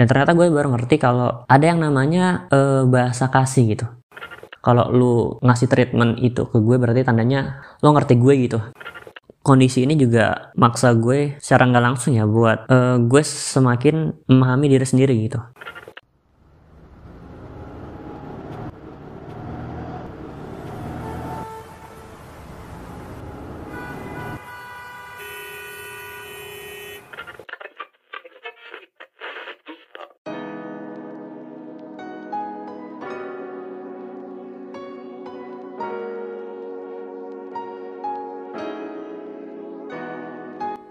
dan 0.00 0.08
ternyata 0.08 0.32
gue 0.32 0.48
baru 0.48 0.72
ngerti 0.72 0.96
kalau 0.96 1.44
ada 1.44 1.60
yang 1.60 1.84
namanya 1.84 2.48
uh, 2.48 2.88
bahasa 2.88 3.28
kasih 3.28 3.76
gitu. 3.76 3.84
Kalau 4.64 4.88
lu 4.88 5.36
ngasih 5.44 5.68
treatment 5.68 6.16
itu 6.24 6.48
ke 6.48 6.56
gue 6.56 6.80
berarti 6.80 7.04
tandanya 7.04 7.60
lo 7.84 7.92
ngerti 7.92 8.16
gue 8.16 8.34
gitu. 8.48 8.64
Kondisi 9.44 9.84
ini 9.84 10.00
juga 10.00 10.56
maksa 10.56 10.96
gue 10.96 11.36
secara 11.36 11.68
nggak 11.68 11.84
langsung 11.84 12.16
ya 12.16 12.24
buat 12.24 12.64
uh, 12.72 12.96
gue 12.96 13.20
semakin 13.20 14.24
memahami 14.24 14.72
diri 14.72 14.88
sendiri 14.88 15.12
gitu 15.20 15.36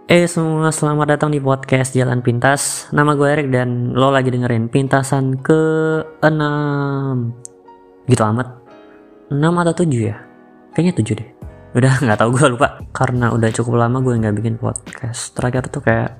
Eh 0.09 0.25
semua 0.25 0.73
selamat 0.73 1.05
datang 1.05 1.29
di 1.29 1.37
podcast 1.37 1.93
Jalan 1.93 2.25
Pintas. 2.25 2.89
Nama 2.89 3.13
gue 3.13 3.29
Erik 3.29 3.53
dan 3.53 3.93
lo 3.93 4.09
lagi 4.09 4.33
dengerin 4.33 4.65
Pintasan 4.65 5.37
ke 5.37 5.61
6 6.25 8.09
Gitu 8.09 8.17
amat. 8.17 8.57
6 9.29 9.37
atau 9.37 9.73
7 9.85 9.85
ya? 10.01 10.17
Kayaknya 10.73 10.93
7 10.97 11.13
deh. 11.13 11.29
Udah 11.77 11.93
gak 12.09 12.25
tau 12.25 12.33
gue 12.33 12.41
lupa. 12.41 12.81
Karena 12.89 13.29
udah 13.29 13.53
cukup 13.53 13.77
lama 13.77 14.01
gue 14.01 14.17
gak 14.17 14.33
bikin 14.33 14.57
podcast. 14.57 15.37
Terakhir 15.37 15.69
tuh 15.69 15.85
kayak 15.85 16.17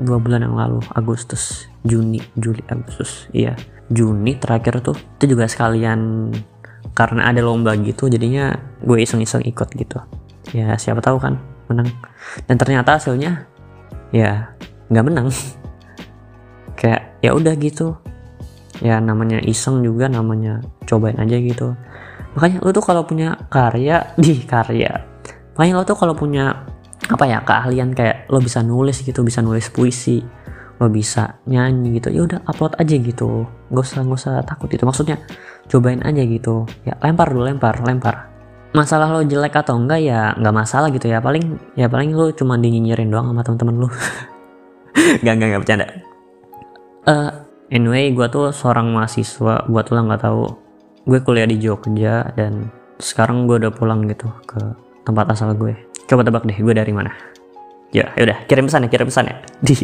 dua 0.00 0.16
bulan 0.16 0.48
yang 0.48 0.56
lalu 0.56 0.80
Agustus. 0.96 1.68
Juni 1.84 2.24
Juli 2.32 2.64
Agustus. 2.72 3.28
Iya 3.36 3.60
Juni 3.92 4.40
terakhir 4.40 4.80
tuh. 4.80 4.96
Itu 5.20 5.36
juga 5.36 5.44
sekalian 5.44 6.32
Karena 6.96 7.28
ada 7.28 7.44
lomba 7.44 7.76
gitu 7.76 8.08
Jadinya 8.08 8.56
gue 8.80 9.04
iseng-iseng 9.04 9.44
ikut 9.44 9.68
gitu. 9.76 10.00
Ya 10.56 10.80
siapa 10.80 11.04
tahu 11.04 11.20
kan 11.20 11.47
menang. 11.68 11.88
Dan 12.48 12.56
ternyata 12.56 12.96
hasilnya 12.96 13.46
ya 14.10 14.52
nggak 14.88 15.06
menang. 15.06 15.28
Kayak 16.78 17.20
ya 17.20 17.30
udah 17.36 17.54
gitu. 17.60 17.94
Ya 18.78 19.02
namanya 19.02 19.42
iseng 19.42 19.82
juga 19.82 20.06
namanya 20.06 20.62
cobain 20.86 21.18
aja 21.18 21.36
gitu. 21.38 21.74
Makanya 22.38 22.62
lo 22.62 22.70
tuh 22.70 22.84
kalau 22.84 23.02
punya 23.04 23.34
karya 23.50 24.08
di 24.22 24.42
karya. 24.44 25.04
Makanya 25.54 25.74
lo 25.78 25.84
tuh 25.84 25.98
kalau 25.98 26.14
punya 26.14 26.66
apa 27.08 27.24
ya 27.24 27.40
keahlian 27.40 27.96
kayak 27.96 28.28
lo 28.28 28.38
bisa 28.38 28.60
nulis 28.60 29.00
gitu 29.00 29.24
bisa 29.24 29.40
nulis 29.40 29.72
puisi 29.72 30.20
lo 30.78 30.92
bisa 30.92 31.40
nyanyi 31.48 31.96
gitu 31.96 32.12
ya 32.12 32.22
udah 32.28 32.40
upload 32.46 32.78
aja 32.78 32.94
gitu. 32.94 33.44
Nggak 33.72 33.82
usah 33.82 34.00
nggak 34.06 34.18
usah 34.18 34.34
takut 34.46 34.70
itu 34.70 34.86
maksudnya 34.86 35.18
cobain 35.66 36.00
aja 36.06 36.22
gitu. 36.22 36.64
Ya 36.86 36.94
lempar 37.02 37.34
dulu 37.34 37.50
lempar 37.50 37.82
lempar 37.82 38.37
masalah 38.72 39.08
lo 39.12 39.24
jelek 39.24 39.54
atau 39.56 39.76
enggak 39.76 40.00
ya 40.02 40.32
nggak 40.36 40.54
masalah 40.54 40.88
gitu 40.92 41.08
ya. 41.08 41.22
Paling 41.22 41.76
ya 41.78 41.86
paling 41.88 42.12
lo 42.12 42.30
cuma 42.32 42.56
dinyinyirin 42.60 43.08
doang 43.08 43.32
sama 43.32 43.42
temen-temen 43.44 43.76
lo 43.86 43.88
gak 45.24 45.34
gak 45.38 45.48
gak 45.54 45.60
bercanda. 45.62 45.86
Uh, 47.08 47.30
anyway 47.72 48.12
gue 48.12 48.26
tuh 48.28 48.52
seorang 48.52 48.92
mahasiswa. 48.92 49.64
Buat 49.68 49.92
lo 49.94 50.00
nggak 50.04 50.22
tahu. 50.22 50.44
Gue 51.08 51.18
kuliah 51.24 51.48
di 51.48 51.56
Jogja 51.56 52.28
dan 52.36 52.68
sekarang 53.00 53.48
gue 53.48 53.56
udah 53.56 53.72
pulang 53.72 54.04
gitu 54.10 54.28
ke 54.44 54.60
tempat 55.08 55.32
asal 55.32 55.56
gue. 55.56 55.72
Coba 56.08 56.24
tebak 56.24 56.44
deh 56.44 56.58
gue 56.58 56.74
dari 56.76 56.92
mana? 56.92 57.12
Ya 57.88 58.12
ya 58.16 58.28
udah 58.28 58.38
kirim 58.44 58.68
pesan 58.68 58.84
ya 58.84 58.88
kirim 58.92 59.08
pesan 59.08 59.24
ya. 59.32 59.36
Di 59.64 59.74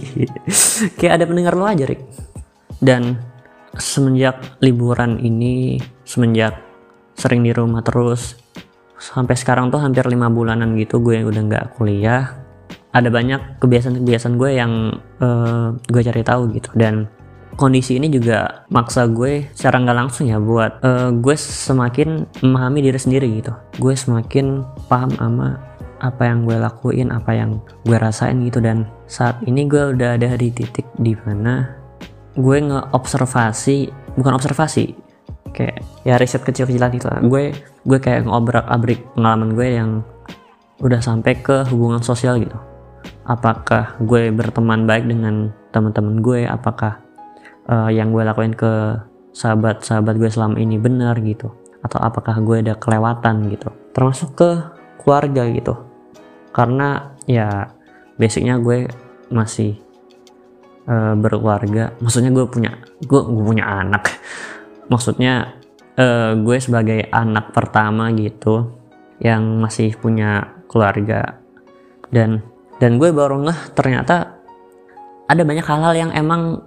kayak 1.01 1.13
ada 1.21 1.25
pendengar 1.25 1.57
lo 1.57 1.65
aja 1.65 1.89
Rick 1.89 2.05
dan 2.85 3.17
semenjak 3.81 4.61
liburan 4.61 5.19
ini 5.19 5.81
semenjak 6.05 6.61
sering 7.17 7.43
di 7.43 7.51
rumah 7.55 7.81
terus 7.81 8.44
sampai 9.05 9.37
sekarang 9.37 9.69
tuh 9.69 9.77
hampir 9.85 10.09
lima 10.09 10.33
bulanan 10.33 10.73
gitu 10.81 11.05
gue 11.05 11.21
udah 11.21 11.43
nggak 11.45 11.67
kuliah. 11.77 12.41
Ada 12.95 13.11
banyak 13.11 13.61
kebiasaan-kebiasaan 13.61 14.39
gue 14.41 14.51
yang 14.57 14.73
uh, 15.21 15.77
gue 15.77 16.01
cari 16.01 16.23
tahu 16.25 16.49
gitu. 16.57 16.71
Dan 16.73 17.11
kondisi 17.59 18.01
ini 18.01 18.09
juga 18.09 18.65
maksa 18.73 19.05
gue 19.11 19.51
secara 19.53 19.83
nggak 19.83 19.99
langsung 19.99 20.31
ya 20.31 20.41
buat 20.41 20.81
uh, 20.81 21.11
gue 21.13 21.37
semakin 21.37 22.25
memahami 22.41 22.81
diri 22.87 22.97
sendiri 22.97 23.29
gitu. 23.45 23.53
Gue 23.77 23.93
semakin 23.93 24.65
paham 24.89 25.13
sama 25.21 25.61
apa 26.01 26.23
yang 26.25 26.49
gue 26.49 26.57
lakuin 26.57 27.13
apa 27.13 27.35
yang 27.35 27.61
gue 27.85 27.99
rasain 27.99 28.41
gitu. 28.47 28.63
Dan 28.63 28.89
saat 29.05 29.43
ini 29.45 29.69
gue 29.69 29.93
udah 29.93 30.17
ada 30.17 30.39
di 30.39 30.49
titik 30.55 30.87
di 30.97 31.13
mana 31.27 31.77
gue 32.39 32.59
ngeobservasi 32.63 33.91
bukan 34.19 34.33
observasi 34.39 35.04
kayak 35.55 35.87
ya 36.03 36.19
riset 36.19 36.43
kecil-kecilan 36.43 36.91
gitu 36.99 37.07
lah. 37.07 37.23
Gue 37.23 37.55
gue 37.87 37.99
kayak 38.03 38.27
ngobrak 38.27 38.67
abrik 38.67 39.01
pengalaman 39.15 39.55
gue 39.55 39.69
yang 39.71 39.91
udah 40.83 40.99
sampai 40.99 41.39
ke 41.39 41.63
hubungan 41.71 42.03
sosial 42.03 42.43
gitu. 42.43 42.59
Apakah 43.25 43.97
gue 44.03 44.35
berteman 44.35 44.85
baik 44.85 45.07
dengan 45.07 45.55
teman-teman 45.71 46.21
gue? 46.21 46.45
Apakah 46.45 47.01
uh, 47.71 47.89
yang 47.89 48.11
gue 48.11 48.27
lakuin 48.27 48.53
ke 48.53 48.99
sahabat-sahabat 49.33 50.19
gue 50.19 50.29
selama 50.29 50.59
ini 50.59 50.77
benar 50.77 51.17
gitu? 51.23 51.55
Atau 51.81 52.03
apakah 52.03 52.37
gue 52.43 52.65
ada 52.65 52.75
kelewatan 52.77 53.49
gitu? 53.55 53.71
Termasuk 53.95 54.35
ke 54.35 54.51
keluarga 55.01 55.47
gitu. 55.49 55.79
Karena 56.51 57.15
ya 57.25 57.71
basicnya 58.19 58.61
gue 58.61 58.89
masih 59.33 59.79
uh, 60.89 61.15
berkeluarga. 61.17 61.97
Maksudnya 62.01 62.33
gue 62.33 62.45
punya 62.49 62.77
gue, 63.05 63.21
gue 63.21 63.45
punya 63.45 63.65
anak 63.65 64.11
maksudnya 64.89 65.57
uh, 65.99 66.37
gue 66.39 66.57
sebagai 66.61 67.09
anak 67.11 67.55
pertama 67.55 68.11
gitu 68.15 68.75
yang 69.23 69.63
masih 69.63 69.95
punya 69.99 70.61
keluarga. 70.67 71.39
Dan 72.11 72.43
dan 72.83 72.99
gue 72.99 73.11
baru 73.15 73.43
ngeh 73.47 73.75
ternyata 73.75 74.39
ada 75.31 75.43
banyak 75.43 75.65
hal-hal 75.65 75.95
yang 75.97 76.11
emang 76.13 76.61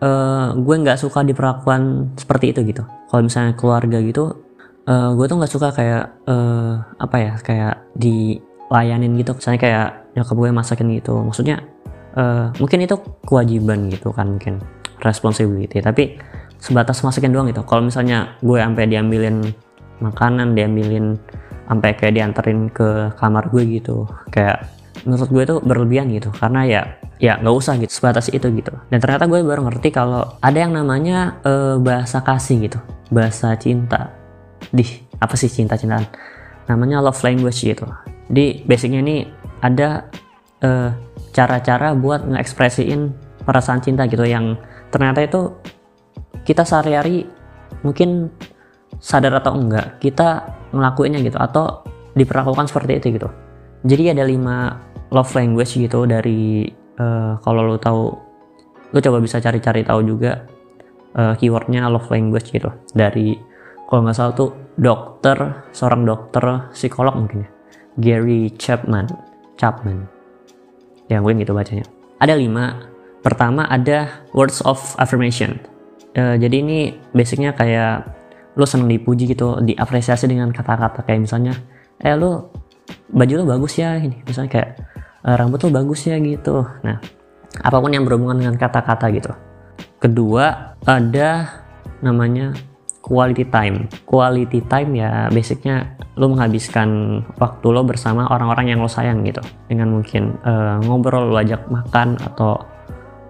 uh, 0.00 0.54
gue 0.56 0.76
nggak 0.80 0.98
suka 0.98 1.26
diperlakukan 1.26 2.14
seperti 2.16 2.54
itu 2.54 2.60
gitu. 2.70 2.82
Kalau 3.10 3.22
misalnya 3.22 3.54
keluarga 3.54 3.98
gitu 4.00 4.44
uh, 4.88 5.10
gue 5.14 5.26
tuh 5.26 5.36
nggak 5.38 5.52
suka 5.52 5.68
kayak 5.74 6.04
uh, 6.26 6.80
apa 6.98 7.16
ya 7.20 7.32
kayak 7.42 7.74
dilayanin 7.98 9.18
gitu. 9.20 9.36
Misalnya 9.36 9.60
kayak 9.60 9.88
nyokap 10.16 10.36
gue 10.38 10.50
masakin 10.54 10.88
gitu. 10.96 11.14
Maksudnya 11.20 11.56
uh, 12.16 12.54
mungkin 12.58 12.78
itu 12.86 12.96
kewajiban 13.26 13.90
gitu 13.90 14.14
kan 14.14 14.38
mungkin 14.38 14.62
responsibility. 15.02 15.82
Tapi 15.82 16.16
sebatas 16.64 17.04
masukin 17.04 17.28
doang 17.28 17.52
gitu. 17.52 17.60
Kalau 17.68 17.84
misalnya 17.84 18.40
gue 18.40 18.56
sampai 18.56 18.88
diambilin 18.88 19.44
makanan 20.00 20.56
diambilin 20.56 21.20
sampai 21.68 21.92
kayak 21.92 22.16
dianterin 22.16 22.72
ke 22.72 23.12
kamar 23.20 23.52
gue 23.52 23.62
gitu 23.80 24.08
kayak 24.32 24.64
menurut 25.04 25.28
gue 25.28 25.42
itu 25.44 25.56
berlebihan 25.60 26.08
gitu. 26.16 26.32
Karena 26.32 26.64
ya 26.64 26.82
ya 27.20 27.36
nggak 27.36 27.52
usah 27.52 27.76
gitu 27.76 27.92
sebatas 27.92 28.32
itu 28.32 28.48
gitu. 28.56 28.72
Dan 28.88 28.96
ternyata 28.96 29.28
gue 29.28 29.44
baru 29.44 29.68
ngerti 29.68 29.92
kalau 29.92 30.24
ada 30.40 30.56
yang 30.56 30.72
namanya 30.72 31.36
uh, 31.44 31.76
bahasa 31.76 32.24
kasih 32.24 32.72
gitu. 32.72 32.80
Bahasa 33.12 33.52
cinta. 33.60 34.16
Di 34.72 35.04
apa 35.20 35.36
sih 35.36 35.52
cinta 35.52 35.76
cintaan? 35.76 36.08
Namanya 36.64 37.04
love 37.04 37.20
language 37.20 37.60
gitu. 37.60 37.84
Di 38.24 38.64
basicnya 38.64 39.04
ini 39.04 39.28
ada 39.60 40.08
cara 40.64 40.64
eh, 40.64 40.90
cara-cara 41.36 41.92
buat 41.92 42.24
ngekspresiin 42.24 43.12
perasaan 43.44 43.84
cinta 43.84 44.08
gitu 44.08 44.24
yang 44.24 44.56
ternyata 44.88 45.20
itu 45.20 45.52
kita 46.44 46.62
sehari-hari 46.62 47.24
mungkin 47.80 48.30
sadar 49.00 49.40
atau 49.40 49.56
enggak 49.56 49.98
kita 49.98 50.44
ngelakuinnya 50.70 51.20
gitu 51.24 51.38
atau 51.40 51.82
diperlakukan 52.14 52.70
seperti 52.70 53.00
itu 53.02 53.06
gitu. 53.18 53.28
Jadi 53.84 54.14
ada 54.14 54.24
lima 54.24 54.78
love 55.10 55.32
language 55.34 55.76
gitu 55.76 56.06
dari 56.08 56.68
uh, 57.00 57.36
kalau 57.42 57.66
lo 57.66 57.76
tahu 57.76 58.02
lo 58.94 58.98
coba 59.02 59.18
bisa 59.18 59.42
cari-cari 59.42 59.82
tahu 59.82 60.06
juga 60.06 60.46
uh, 61.18 61.34
keywordnya 61.34 61.90
love 61.90 62.08
language 62.08 62.54
gitu. 62.54 62.70
Dari 62.94 63.34
kalau 63.90 64.06
nggak 64.06 64.16
salah 64.16 64.34
tuh 64.36 64.50
dokter 64.78 65.36
seorang 65.74 66.06
dokter 66.06 66.70
psikolog 66.72 67.14
mungkin 67.18 67.44
ya. 67.44 67.50
Gary 67.94 68.50
Chapman 68.58 69.06
Chapman. 69.58 70.06
Yang 71.06 71.20
gue 71.20 71.32
gitu 71.44 71.52
bacanya. 71.52 71.86
Ada 72.18 72.34
lima. 72.38 72.90
Pertama 73.24 73.64
ada 73.64 74.20
words 74.36 74.60
of 74.68 74.76
affirmation 75.00 75.56
uh, 76.16 76.36
jadi 76.38 76.56
ini 76.62 76.78
basicnya 77.12 77.54
kayak 77.54 78.24
lo 78.54 78.64
seneng 78.66 78.86
dipuji 78.86 79.26
gitu 79.34 79.58
diapresiasi 79.58 80.30
dengan 80.30 80.54
kata-kata 80.54 81.02
kayak 81.02 81.26
misalnya 81.26 81.58
eh 81.98 82.14
lo 82.14 82.54
baju 83.10 83.42
lo 83.42 83.44
bagus 83.46 83.78
ya 83.78 83.98
ini. 83.98 84.22
Misalnya 84.22 84.50
kayak 84.50 84.70
e, 85.26 85.28
rambut 85.34 85.60
lo 85.66 85.70
bagus 85.74 86.06
ya 86.06 86.16
gitu. 86.22 86.62
Nah 86.86 86.98
apa 87.62 87.76
pun 87.78 87.90
yang 87.90 88.06
berhubungan 88.06 88.38
dengan 88.38 88.54
kata-kata 88.58 89.06
gitu. 89.14 89.30
Kedua 89.98 90.76
ada 90.86 91.62
namanya 92.02 92.54
quality 93.02 93.46
time. 93.50 93.90
Quality 94.06 94.60
time 94.66 94.90
ya 94.98 95.30
basicnya 95.30 95.98
lo 96.14 96.30
menghabiskan 96.30 97.20
waktu 97.42 97.66
lo 97.74 97.82
bersama 97.82 98.30
orang-orang 98.30 98.74
yang 98.74 98.80
lo 98.82 98.90
sayang 98.90 99.26
gitu. 99.26 99.42
Dengan 99.66 99.98
mungkin 99.98 100.38
uh, 100.46 100.78
ngobrol 100.82 101.30
lo 101.30 101.38
ajak 101.38 101.66
makan 101.70 102.18
atau 102.22 102.62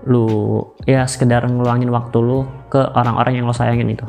lu 0.04 0.60
ya 0.84 1.08
sekedar 1.08 1.44
ngeluangin 1.48 1.88
waktu 1.88 2.18
lu 2.20 2.44
ke 2.68 2.80
orang-orang 2.96 3.40
yang 3.40 3.46
lo 3.48 3.54
sayangin 3.56 3.92
itu. 3.92 4.06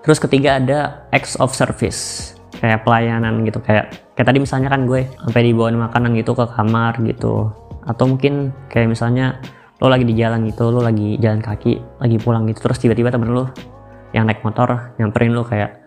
Terus 0.00 0.20
ketiga 0.20 0.56
ada 0.56 1.04
acts 1.12 1.36
of 1.40 1.52
service 1.52 2.32
kayak 2.60 2.84
pelayanan 2.84 3.44
gitu. 3.44 3.60
Kayak 3.64 3.96
kayak 4.16 4.26
tadi 4.28 4.38
misalnya 4.40 4.68
kan 4.72 4.84
gue 4.84 5.08
sampai 5.24 5.42
dibawain 5.48 5.76
makanan 5.76 6.16
gitu 6.16 6.32
ke 6.36 6.44
kamar 6.44 7.00
gitu. 7.04 7.52
Atau 7.84 8.04
mungkin 8.08 8.52
kayak 8.68 8.92
misalnya 8.92 9.40
lo 9.80 9.88
lagi 9.88 10.04
di 10.04 10.12
jalan 10.12 10.44
gitu 10.44 10.68
lo 10.68 10.84
lagi 10.84 11.16
jalan 11.16 11.40
kaki 11.40 11.80
lagi 12.04 12.20
pulang 12.20 12.44
gitu 12.52 12.68
terus 12.68 12.76
tiba-tiba 12.76 13.08
temen 13.08 13.32
lo 13.32 13.48
yang 14.12 14.28
naik 14.28 14.44
motor 14.44 14.92
nyamperin 15.00 15.32
lo 15.32 15.40
kayak 15.40 15.80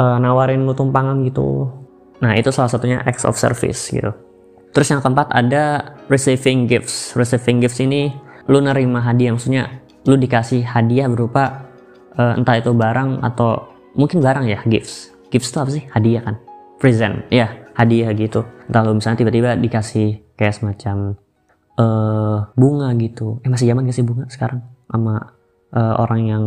uh, 0.00 0.16
nawarin 0.16 0.64
lo 0.64 0.72
tumpangan 0.72 1.20
gitu. 1.28 1.68
Nah 2.24 2.32
itu 2.36 2.48
salah 2.48 2.72
satunya 2.72 3.04
acts 3.04 3.28
of 3.28 3.36
service 3.36 3.92
gitu. 3.92 4.12
Terus 4.70 4.88
yang 4.88 5.02
keempat 5.02 5.28
ada 5.34 5.96
receiving 6.06 6.64
gifts. 6.70 7.12
Receiving 7.18 7.60
gifts 7.60 7.82
ini 7.82 8.14
lo 8.50 8.58
nerima 8.58 8.98
hadiah 9.06 9.30
maksudnya 9.30 9.80
lo 10.04 10.18
dikasih 10.18 10.66
hadiah 10.66 11.06
berupa 11.06 11.70
uh, 12.18 12.34
entah 12.34 12.58
itu 12.58 12.74
barang 12.74 13.22
atau 13.22 13.70
mungkin 13.94 14.18
barang 14.18 14.50
ya 14.50 14.58
gifts. 14.66 15.14
Gifts 15.30 15.54
itu 15.54 15.58
apa 15.62 15.70
sih? 15.70 15.84
Hadiah 15.94 16.22
kan? 16.26 16.36
Present 16.82 17.22
ya 17.30 17.54
hadiah 17.78 18.10
gitu. 18.16 18.42
Entah 18.66 18.82
lo 18.82 18.98
misalnya 18.98 19.22
tiba-tiba 19.22 19.54
dikasih 19.54 20.34
kayak 20.34 20.54
semacam 20.58 21.14
uh, 21.78 22.50
bunga 22.58 22.90
gitu. 22.98 23.38
Eh 23.46 23.50
masih 23.52 23.70
zaman 23.70 23.86
gak 23.86 23.96
sih 23.96 24.06
bunga 24.06 24.26
sekarang? 24.26 24.66
Sama 24.90 25.14
uh, 25.70 25.94
orang 26.02 26.20
yang 26.26 26.44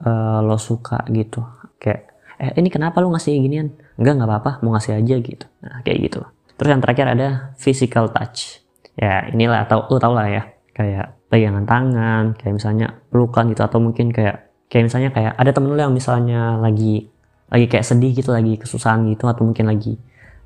uh, 0.00 0.40
lo 0.40 0.56
suka 0.56 1.04
gitu. 1.12 1.44
Kayak 1.76 2.08
eh 2.40 2.56
ini 2.56 2.72
kenapa 2.72 3.04
lo 3.04 3.12
ngasih 3.12 3.36
ginian? 3.36 3.76
Enggak 4.00 4.14
nggak 4.18 4.30
apa-apa 4.30 4.52
mau 4.64 4.72
ngasih 4.72 4.98
aja 4.98 5.14
gitu. 5.20 5.46
Nah 5.60 5.84
kayak 5.84 5.98
gitu. 6.08 6.24
Terus 6.56 6.70
yang 6.72 6.80
terakhir 6.80 7.06
ada 7.12 7.28
physical 7.60 8.08
touch. 8.08 8.64
Ya 8.96 9.28
inilah 9.28 9.68
tau 9.68 9.84
lo 9.90 10.00
tau 10.00 10.16
lah 10.16 10.30
ya. 10.30 10.42
Kayak 10.72 11.20
pegangan 11.32 11.64
tangan 11.64 12.36
kayak 12.36 12.60
misalnya 12.60 13.00
pelukan 13.08 13.48
gitu 13.48 13.64
atau 13.64 13.80
mungkin 13.80 14.12
kayak 14.12 14.52
kayak 14.68 14.92
misalnya 14.92 15.08
kayak 15.16 15.32
ada 15.40 15.50
temen 15.56 15.72
lo 15.72 15.80
yang 15.80 15.96
misalnya 15.96 16.60
lagi 16.60 17.08
lagi 17.48 17.66
kayak 17.72 17.88
sedih 17.88 18.12
gitu 18.12 18.36
lagi 18.36 18.60
kesusahan 18.60 19.08
gitu 19.08 19.24
atau 19.24 19.48
mungkin 19.48 19.72
lagi 19.72 19.96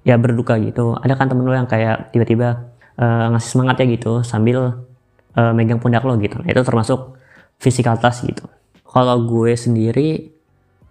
ya 0.06 0.14
berduka 0.14 0.54
gitu 0.62 0.94
ada 0.94 1.18
kan 1.18 1.26
temen 1.26 1.42
lo 1.42 1.54
yang 1.54 1.66
kayak 1.66 2.14
tiba-tiba 2.14 2.70
uh, 3.00 3.34
ngasih 3.34 3.50
semangat 3.58 3.82
ya 3.82 3.86
gitu 3.98 4.22
sambil 4.22 4.86
uh, 5.36 5.52
megang 5.52 5.78
pundak 5.78 6.02
lo 6.02 6.16
gitu. 6.18 6.40
Nah, 6.40 6.48
itu 6.48 6.60
termasuk 6.64 7.16
physical 7.60 8.00
touch 8.00 8.24
gitu. 8.24 8.44
Kalau 8.82 9.20
gue 9.28 9.52
sendiri 9.54 10.32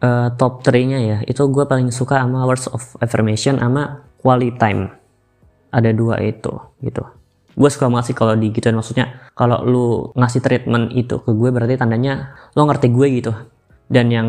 uh, 0.05 0.29
top 0.37 0.61
3-nya 0.61 0.99
ya, 1.01 1.17
itu 1.25 1.41
gue 1.49 1.65
paling 1.65 1.89
suka 1.89 2.21
sama 2.21 2.45
words 2.45 2.69
of 2.69 2.81
affirmation 3.01 3.57
sama 3.57 4.05
quality 4.21 4.53
time. 4.55 4.93
Ada 5.73 5.91
dua 5.91 6.21
itu 6.23 6.53
gitu. 6.79 7.03
Gue 7.55 7.69
suka 7.71 7.87
banget 7.87 8.11
sih 8.11 8.15
kalau 8.15 8.35
di 8.35 8.51
gituin 8.51 8.75
maksudnya 8.75 9.31
kalau 9.31 9.63
lu 9.63 9.87
ngasih 10.19 10.43
treatment 10.43 10.91
itu 10.91 11.23
ke 11.23 11.31
gue 11.31 11.49
berarti 11.55 11.79
tandanya 11.79 12.35
lo 12.51 12.67
ngerti 12.67 12.91
gue 12.91 13.07
gitu. 13.23 13.31
Dan 13.87 14.11
yang 14.11 14.27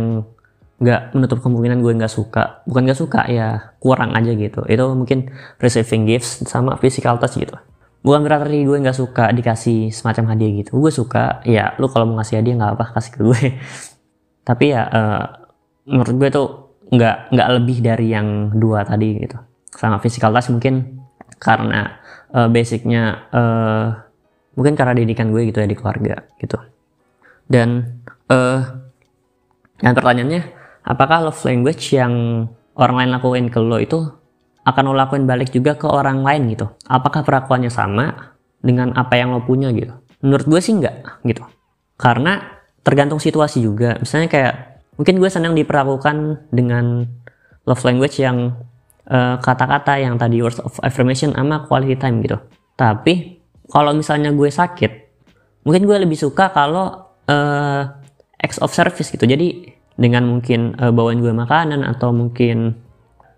nggak 0.76 1.16
menutup 1.16 1.40
kemungkinan 1.40 1.80
gue 1.80 1.92
nggak 1.96 2.12
suka 2.12 2.60
bukan 2.68 2.84
nggak 2.84 3.00
suka 3.00 3.20
ya 3.26 3.74
kurang 3.82 4.14
aja 4.14 4.30
gitu. 4.30 4.62
Itu 4.70 4.94
mungkin 4.94 5.34
receiving 5.58 6.06
gifts 6.06 6.46
sama 6.46 6.78
physical 6.78 7.18
touch 7.18 7.34
gitu. 7.36 7.58
Bukan 8.06 8.22
berarti 8.22 8.62
gue 8.62 8.78
nggak 8.78 8.94
suka 8.94 9.34
dikasih 9.34 9.90
semacam 9.90 10.38
hadiah 10.38 10.62
gitu. 10.62 10.78
Gue 10.78 10.94
suka 10.94 11.42
ya 11.42 11.74
lu 11.82 11.90
kalau 11.90 12.06
mau 12.06 12.22
ngasih 12.22 12.38
hadiah 12.38 12.54
nggak 12.62 12.72
apa 12.78 12.84
kasih 12.94 13.10
ke 13.10 13.20
gue. 13.26 13.42
Tapi 14.48 14.64
ya 14.70 14.82
uh, 14.86 15.24
menurut 15.90 16.14
gue 16.14 16.28
tuh 16.30 16.48
nggak 16.94 17.34
nggak 17.34 17.48
lebih 17.58 17.78
dari 17.82 18.06
yang 18.14 18.54
dua 18.54 18.86
tadi 18.86 19.18
gitu. 19.18 19.34
Sama 19.74 19.98
physical 19.98 20.30
touch 20.30 20.54
mungkin 20.54 20.95
karena 21.36 22.00
uh, 22.32 22.48
basicnya 22.48 23.28
uh, 23.30 23.86
mungkin 24.56 24.74
karena 24.74 24.96
didikan 24.96 25.30
gue 25.30 25.48
gitu 25.52 25.60
ya 25.60 25.68
di 25.68 25.76
keluarga 25.76 26.24
gitu. 26.40 26.56
Dan 27.46 28.00
uh, 28.32 28.60
yang 29.84 29.94
pertanyaannya 29.94 30.42
apakah 30.82 31.30
love 31.30 31.42
language 31.44 31.92
yang 31.92 32.46
orang 32.76 33.04
lain 33.04 33.10
lakuin 33.12 33.46
ke 33.52 33.58
lo 33.60 33.78
itu 33.78 34.00
akan 34.66 34.82
lo 34.90 34.94
lakuin 34.98 35.28
balik 35.28 35.54
juga 35.54 35.78
ke 35.78 35.86
orang 35.86 36.24
lain 36.24 36.50
gitu? 36.50 36.66
Apakah 36.88 37.22
perlakuannya 37.22 37.70
sama 37.70 38.34
dengan 38.58 38.96
apa 38.96 39.14
yang 39.14 39.30
lo 39.30 39.44
punya 39.44 39.70
gitu? 39.70 39.94
Menurut 40.24 40.46
gue 40.48 40.60
sih 40.64 40.74
enggak 40.74 41.22
gitu. 41.22 41.44
Karena 42.00 42.40
tergantung 42.82 43.22
situasi 43.22 43.62
juga. 43.62 44.00
Misalnya 44.00 44.28
kayak 44.32 44.54
mungkin 44.96 45.20
gue 45.20 45.30
senang 45.30 45.54
diperlakukan 45.54 46.48
dengan 46.50 47.06
love 47.68 47.82
language 47.84 48.18
yang 48.18 48.56
kata-kata 49.38 49.92
uh, 49.94 50.00
yang 50.02 50.14
tadi 50.18 50.42
words 50.42 50.58
of 50.58 50.74
affirmation 50.82 51.30
sama 51.30 51.62
quality 51.70 51.94
time 51.94 52.18
gitu. 52.26 52.38
Tapi 52.74 53.38
kalau 53.70 53.94
misalnya 53.94 54.34
gue 54.34 54.50
sakit 54.50 54.92
mungkin 55.66 55.82
gue 55.86 55.96
lebih 56.06 56.18
suka 56.18 56.54
kalau 56.54 57.06
uh, 57.26 57.82
acts 58.38 58.62
of 58.62 58.70
service 58.70 59.10
gitu. 59.10 59.26
Jadi 59.26 59.74
dengan 59.98 60.26
mungkin 60.26 60.78
uh, 60.78 60.94
bawain 60.94 61.18
gue 61.18 61.34
makanan 61.34 61.82
atau 61.82 62.14
mungkin 62.14 62.78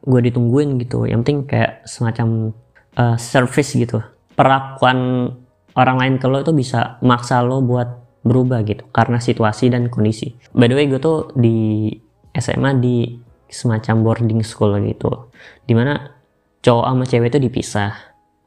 gue 0.04 0.20
ditungguin 0.28 0.80
gitu. 0.84 1.08
Yang 1.08 1.20
penting 1.24 1.38
kayak 1.48 1.72
semacam 1.88 2.52
uh, 3.00 3.16
service 3.16 3.72
gitu. 3.72 4.04
Perlakuan 4.36 5.30
orang 5.76 5.96
lain 6.00 6.14
ke 6.20 6.26
lo 6.28 6.44
itu 6.44 6.52
bisa 6.52 7.00
maksa 7.00 7.40
lo 7.40 7.64
buat 7.64 8.20
berubah 8.24 8.60
gitu. 8.68 8.84
Karena 8.92 9.16
situasi 9.20 9.72
dan 9.72 9.88
kondisi. 9.88 10.32
By 10.52 10.68
the 10.68 10.76
way 10.76 10.84
gue 10.88 11.00
tuh 11.00 11.32
di 11.32 11.88
SMA 12.36 12.76
di 12.76 13.27
semacam 13.48 14.04
boarding 14.04 14.40
school 14.44 14.76
gitu. 14.84 15.32
Di 15.64 15.72
mana 15.72 16.14
cowok 16.62 16.84
sama 16.84 17.04
cewek 17.04 17.28
itu 17.32 17.40
dipisah. 17.42 17.92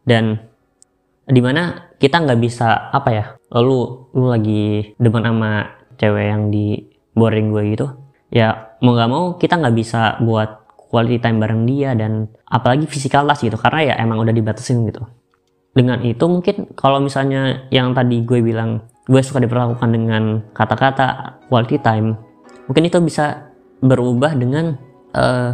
Dan 0.01 0.39
di 1.27 1.41
mana 1.41 1.93
kita 2.01 2.17
nggak 2.17 2.39
bisa 2.41 2.89
apa 2.89 3.09
ya 3.13 3.25
lalu 3.53 4.09
lu 4.17 4.25
lagi 4.27 4.95
demen 4.97 5.23
sama 5.23 5.69
cewek 5.95 6.25
yang 6.27 6.49
di 6.49 6.81
boring 7.13 7.53
gue 7.53 7.63
gitu 7.77 7.87
ya 8.33 8.75
mau 8.81 8.97
nggak 8.97 9.09
mau 9.11 9.23
kita 9.37 9.61
nggak 9.61 9.75
bisa 9.77 10.17
buat 10.25 10.65
quality 10.91 11.23
time 11.23 11.39
bareng 11.39 11.63
dia 11.63 11.95
dan 11.95 12.27
apalagi 12.49 12.83
physical 12.83 13.23
touch 13.23 13.47
gitu 13.47 13.55
karena 13.55 13.93
ya 13.93 14.03
emang 14.03 14.19
udah 14.19 14.35
dibatasin 14.35 14.83
gitu. 14.91 15.07
Dengan 15.71 16.03
itu 16.03 16.27
mungkin 16.27 16.75
kalau 16.75 16.99
misalnya 16.99 17.63
yang 17.71 17.95
tadi 17.95 18.27
gue 18.27 18.43
bilang 18.43 18.83
gue 19.07 19.23
suka 19.23 19.39
diperlakukan 19.39 19.87
dengan 19.87 20.43
kata-kata 20.51 21.39
quality 21.47 21.79
time 21.79 22.19
mungkin 22.67 22.83
itu 22.91 22.99
bisa 22.99 23.55
berubah 23.79 24.35
dengan 24.35 24.75
uh, 25.15 25.51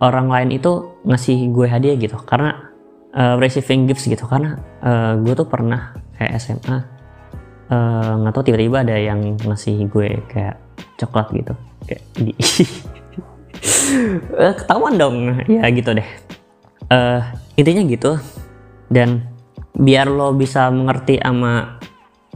orang 0.00 0.28
lain 0.28 0.50
itu 0.60 1.00
ngasih 1.04 1.52
gue 1.52 1.66
hadiah 1.68 1.96
gitu. 1.96 2.16
Karena 2.22 2.72
uh, 3.16 3.34
receiving 3.40 3.88
gifts 3.88 4.06
gitu. 4.06 4.24
Karena 4.28 4.60
uh, 4.84 5.16
gue 5.20 5.32
tuh 5.32 5.48
pernah 5.48 5.96
kayak 6.16 6.36
SMA 6.40 6.78
nggak 7.66 8.30
uh, 8.30 8.34
tahu 8.34 8.46
tiba-tiba 8.46 8.86
ada 8.86 8.94
yang 8.94 9.34
ngasih 9.42 9.90
gue 9.90 10.22
kayak 10.30 10.56
coklat 11.00 11.26
gitu. 11.34 11.54
Kayak 11.88 12.02
di 12.14 12.32
ketahuan 14.62 14.94
dong. 15.00 15.16
Ya 15.50 15.66
gitu 15.72 15.96
deh. 15.96 16.08
Uh, 16.86 17.20
intinya 17.58 17.82
gitu. 17.88 18.12
Dan 18.86 19.26
biar 19.76 20.06
lo 20.06 20.32
bisa 20.32 20.70
mengerti 20.70 21.18
sama 21.18 21.82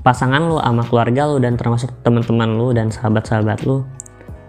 pasangan 0.01 0.43
lo 0.49 0.59
sama 0.59 0.83
keluarga 0.89 1.29
lo 1.29 1.37
dan 1.39 1.55
termasuk 1.61 1.93
teman-teman 2.03 2.57
lo 2.57 2.73
dan 2.73 2.89
sahabat-sahabat 2.89 3.69
lo 3.69 3.85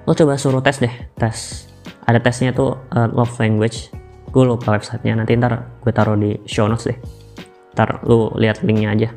lo 0.07 0.11
coba 0.17 0.33
suruh 0.39 0.63
tes 0.65 0.81
deh. 0.81 0.95
Tes 1.13 1.70
ada 2.07 2.19
tesnya 2.21 2.53
tuh 2.55 2.77
uh, 2.93 3.09
love 3.11 3.33
language. 3.37 3.93
Gue 4.31 4.47
lupa 4.47 4.73
websitenya. 4.73 5.21
Nanti 5.21 5.37
ntar 5.37 5.67
gue 5.83 5.91
taruh 5.91 6.17
di 6.17 6.39
show 6.47 6.65
notes 6.65 6.87
deh. 6.87 6.97
Ntar 7.75 8.01
lo 8.07 8.33
lihat 8.39 8.63
linknya 8.65 8.95
aja. 8.95 9.09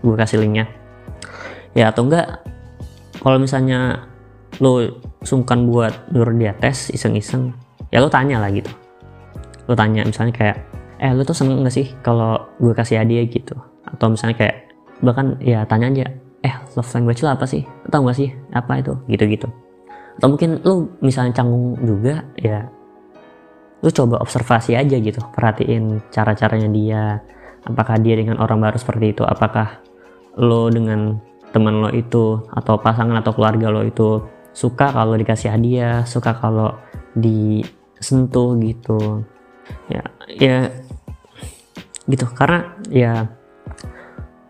Gue 0.00 0.16
kasih 0.16 0.40
linknya. 0.42 0.66
Ya 1.76 1.92
atau 1.92 2.08
enggak 2.08 2.40
kalau 3.20 3.36
misalnya 3.36 4.08
lo 4.62 5.02
sungkan 5.20 5.68
buat 5.68 5.92
nyuruh 6.14 6.32
dia 6.38 6.52
tes 6.56 6.88
iseng-iseng 6.88 7.52
ya 7.92 8.00
lo 8.00 8.08
tanya 8.08 8.40
lah 8.40 8.48
gitu. 8.48 8.72
Lo 9.68 9.76
tanya 9.76 10.06
misalnya 10.08 10.32
kayak 10.32 10.56
eh 10.96 11.12
lo 11.12 11.20
tuh 11.28 11.36
seneng 11.36 11.60
gak 11.60 11.76
sih 11.76 11.92
kalau 12.00 12.48
gue 12.56 12.72
kasih 12.72 13.04
hadiah? 13.04 13.28
gitu. 13.28 13.52
Atau 13.84 14.08
misalnya 14.08 14.40
kayak 14.40 14.56
bahkan 15.04 15.36
ya 15.44 15.68
tanya 15.68 15.92
aja 15.92 16.06
eh 16.40 16.54
love 16.72 16.90
language 16.96 17.20
lo 17.20 17.36
apa 17.36 17.44
sih? 17.44 17.68
Tau 17.92 18.00
gak 18.08 18.16
sih 18.16 18.32
apa 18.56 18.80
itu? 18.80 18.96
Gitu-gitu 19.04 19.65
atau 20.16 20.28
mungkin 20.32 20.64
lo 20.64 20.96
misalnya 21.04 21.36
canggung 21.36 21.76
juga 21.84 22.24
ya 22.40 22.64
lo 23.84 23.90
coba 23.92 24.18
observasi 24.24 24.74
aja 24.74 24.96
gitu. 24.96 25.20
Perhatiin 25.20 26.10
cara-caranya 26.10 26.68
dia. 26.72 27.04
Apakah 27.66 27.98
dia 27.98 28.14
dengan 28.14 28.38
orang 28.38 28.62
baru 28.62 28.78
seperti 28.78 29.12
itu? 29.12 29.22
Apakah 29.26 29.82
lo 30.38 30.70
dengan 30.72 31.18
teman 31.52 31.82
lo 31.82 31.90
itu 31.92 32.40
atau 32.52 32.78
pasangan 32.80 33.20
atau 33.20 33.32
keluarga 33.36 33.70
lo 33.70 33.82
itu 33.84 34.22
suka 34.56 34.92
kalau 34.92 35.14
dikasih 35.14 35.52
hadiah 35.52 36.02
suka 36.08 36.34
kalau 36.38 36.72
disentuh 37.14 38.56
gitu? 38.64 39.22
Ya 39.90 40.02
ya 40.30 40.58
gitu. 42.06 42.26
Karena 42.32 42.74
ya 42.88 43.28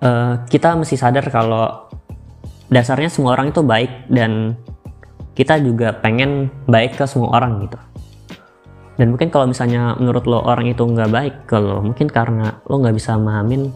uh, 0.05 0.45
kita 0.47 0.77
mesti 0.77 0.95
sadar 0.95 1.25
kalau 1.33 1.89
dasarnya 2.69 3.09
semua 3.09 3.35
orang 3.35 3.51
itu 3.51 3.63
baik 3.65 4.13
dan 4.13 4.55
kita 5.37 5.61
juga 5.61 5.93
pengen 6.01 6.49
baik 6.65 6.97
ke 6.97 7.05
semua 7.05 7.37
orang 7.37 7.69
gitu. 7.69 7.79
Dan 8.97 9.13
mungkin 9.13 9.29
kalau 9.29 9.53
misalnya 9.53 9.93
menurut 10.01 10.25
lo 10.25 10.41
orang 10.41 10.73
itu 10.73 10.81
nggak 10.81 11.11
baik 11.13 11.35
ke 11.45 11.61
lo 11.61 11.85
mungkin 11.85 12.09
karena 12.09 12.57
lo 12.65 12.81
nggak 12.81 12.97
bisa 12.97 13.13
memahamin 13.21 13.69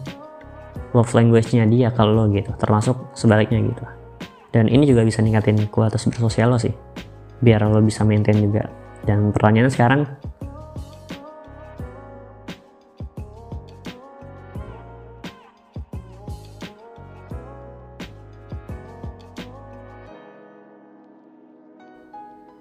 love 0.97 1.13
language-nya 1.13 1.69
dia 1.69 1.93
kalau 1.93 2.17
lo 2.17 2.23
gitu 2.33 2.49
termasuk 2.57 2.97
sebaliknya 3.13 3.61
gitu. 3.61 3.85
Dan 4.51 4.67
ini 4.67 4.89
juga 4.89 5.05
bisa 5.05 5.21
ningkatin 5.21 5.69
kualitas 5.69 6.03
bersosial 6.09 6.51
lo 6.51 6.57
sih 6.57 6.73
biar 7.45 7.69
lo 7.69 7.79
bisa 7.85 8.01
maintain 8.01 8.41
juga. 8.41 8.65
Dan 9.05 9.29
pertanyaannya 9.29 9.73
sekarang 9.73 10.01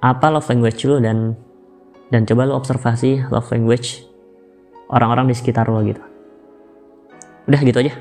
apa 0.01 0.27
love 0.33 0.49
language 0.49 0.81
lo 0.89 0.97
dan 0.99 1.37
dan 2.09 2.25
coba 2.27 2.49
lo 2.49 2.57
observasi 2.57 3.29
love 3.29 3.49
language 3.53 4.05
orang-orang 4.91 5.31
di 5.31 5.35
sekitar 5.37 5.69
lo 5.71 5.81
gitu. 5.85 6.03
Udah 7.47 7.61
gitu 7.63 7.79
aja. 7.81 7.95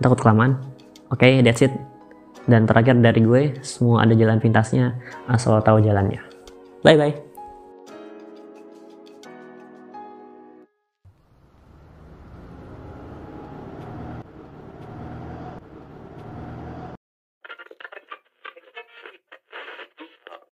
Takut 0.00 0.18
kelamaan. 0.18 0.56
Oke 1.12 1.28
okay, 1.28 1.32
that's 1.44 1.60
it. 1.60 1.74
Dan 2.48 2.64
terakhir 2.64 2.96
dari 2.98 3.20
gue 3.20 3.42
semua 3.60 4.08
ada 4.08 4.16
jalan 4.16 4.40
pintasnya 4.40 4.96
asal 5.28 5.60
tahu 5.60 5.84
jalannya. 5.84 6.24
Bye 6.80 6.96
bye 6.96 7.29